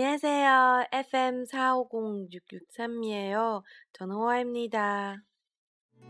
[0.00, 0.86] 안녕하세요.
[0.92, 3.62] FM 450663이에요.
[3.92, 5.22] 저는 호아입니다.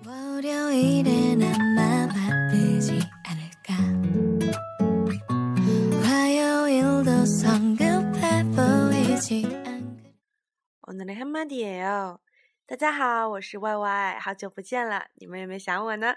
[0.06, 3.74] 월요일엔 아마 바쁘지 않을까
[6.04, 10.04] 화요일도 성급해 보이지 않
[10.86, 12.18] 오늘의 한마디예요.
[12.66, 16.14] 大家好，我是 Y Y，好久不见了，你们有没有想我呢？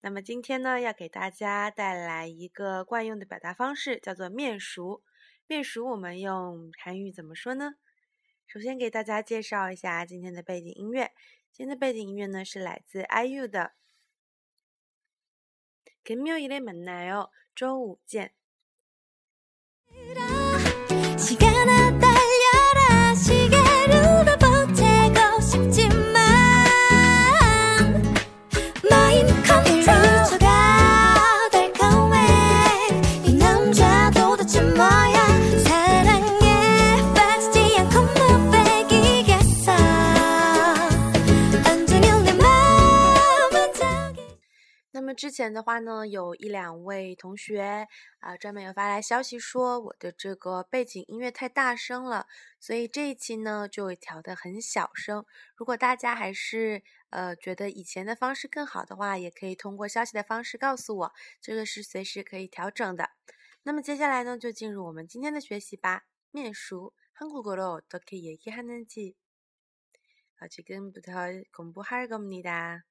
[0.00, 5.02] 那么今天呢，要给大家带来一个惯用的表达方式，叫做面熟。
[5.46, 7.76] 面熟我们用韩语怎么说呢？
[8.46, 11.12] 首先给大家介绍一下今天的背景音乐。
[11.52, 13.72] 今天的背景音乐呢是来自 IU 的《
[16.04, 18.32] 금요일에만나요》，周五见。
[45.32, 47.86] 前的话呢，有一两位同学
[48.20, 52.26] 啊、专门有发来消息说我的这个背景音乐太大声了，
[52.58, 55.24] 所以这一期呢就会调的很小声。
[55.54, 63.10] 如果大家还是呃觉得以前的方式更好的话，也可以通过消息的方式告诉我，这个是随时可以调整的。
[63.62, 66.04] 那么接下来呢，就进入我们今天的学习吧。
[66.30, 69.14] 面熟한국어로어떻게얘기하는지
[70.40, 72.84] 아, 지금부터 공부할 겁니다.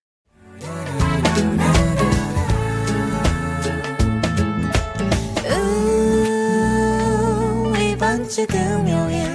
[8.32, 9.26] 이번 주 금요일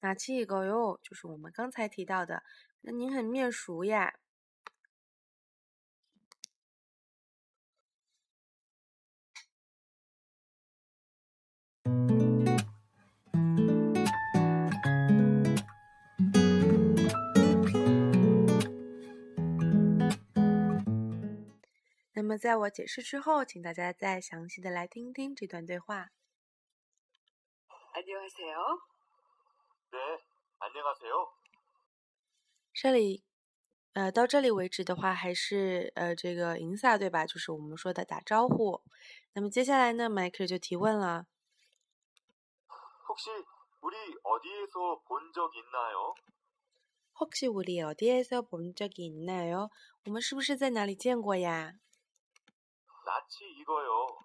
[0.00, 1.00] 哪起一个哟？
[1.02, 2.42] 就是我们刚才提到的。
[2.80, 4.18] 那您很面熟呀。
[22.22, 26.10] 那么在我解释之后，请大家再详细的来听听这段对话。
[27.94, 28.80] 안녕하세요.
[29.90, 29.98] 네,
[30.58, 31.28] 안녕하세요.
[32.74, 33.22] 这里，
[33.94, 37.26] 呃，到这里为止的话，还是呃这个 insa 对吧？
[37.26, 38.82] 就是我们说的打招呼。
[39.32, 41.26] 那么接下来呢，迈克尔就提问了。
[43.08, 43.30] 혹시
[43.80, 46.14] 우리 어디에서 본 적 있나요?
[47.18, 49.70] 혹시 우리 어디에서 본 적이 있나요?
[50.04, 51.74] 我们是不是在哪里见过呀？
[53.05, 54.17] 拿起一个哟。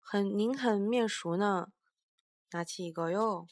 [0.00, 1.68] 很您很面熟呢
[2.52, 3.46] 拿起一个哟。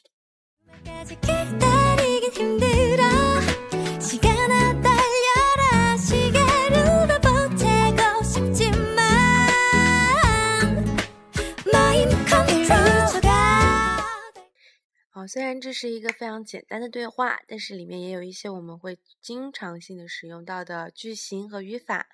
[15.13, 22.07] 好虽然这是一个非常简单的对话但是里面也有一些我们会经常性的使用到的句型和语法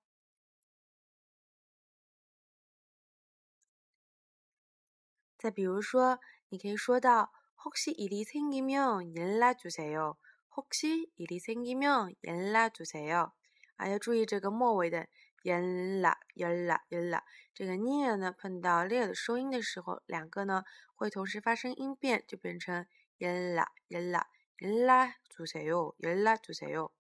[5.36, 6.20] 再比如说，
[6.50, 7.32] 你可以说到，
[7.64, 10.16] 혹시일이생기면연락주세 요。
[10.54, 13.32] 혹시일이생기면연락주세 요。
[13.76, 15.08] 啊，要注意这个末尾的
[15.44, 17.22] 연락연락연 락，
[17.54, 20.64] 这个 near 呢碰到 l 的收音的时候，两个呢
[20.94, 22.86] 会同时发生音变，就变成
[23.18, 26.90] 연락연락연락주세 요， 연락주세 요。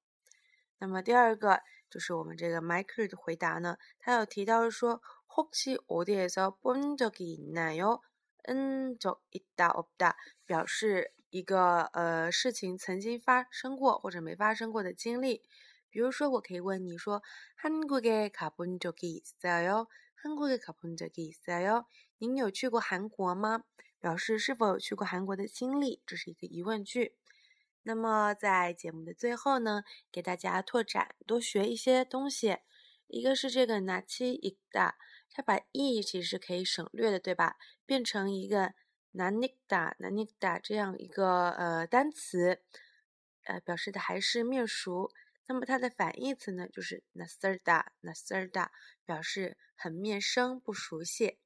[0.78, 1.60] 那么第二个
[1.90, 8.00] 就是我们这个 Michael 的回答呢，他有提到说，혹시어디에서본적이있나 요？
[8.44, 10.14] 嗯，적있다없 다，
[10.46, 11.12] 表示。
[11.32, 15.44] 一个呃事情曾经发生过或者没发生过的经历，
[15.94, 17.22] 比如说我可以问你说，
[17.62, 19.86] 한국에가본적이있어 요？
[20.22, 21.84] 한국에가본적이있어 요？
[22.18, 23.64] 您有去过韩国吗？
[24.00, 27.16] 表示是否有去过韩国的经历，这是一个疑问句。
[27.82, 32.58] 那么在节目的最后呢，给大家拓展多学一些东西。
[33.06, 34.94] 一个是这个나치있 다，
[35.30, 37.56] 它把 e 其实是可以省略的，对吧？
[37.86, 38.74] 变成一个。
[39.12, 42.62] 难尼达，难尼达这样一个呃单词，
[43.42, 45.10] 呃表示的还是面熟。
[45.47, 48.69] 那么它的反义词呢，就是 nasarda，nasarda，
[49.05, 51.37] 表示很面生，不熟悉。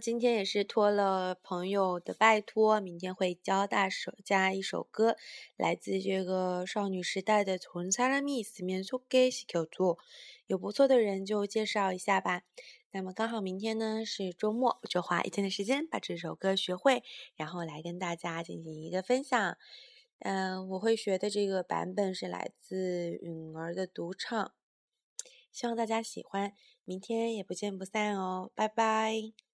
[0.00, 5.16] 今天也是托了朋友的拜托，明天会教大手加一首歌，
[5.56, 9.96] 来自这个少女时代的《从사람이있으면소개시켜 줘》，
[10.46, 12.42] 有不错的人就介绍一下吧。
[12.92, 17.02] 那么刚好明天呢是周末，就花一天的时间把这首歌学会，
[17.34, 19.56] 然后来跟大家进行一个分享。
[20.20, 24.52] 嗯，我会学的这个版本是来自允儿的独唱，
[25.50, 26.52] 希望大家喜欢。
[26.84, 29.47] 明天也不见不散哦，拜拜。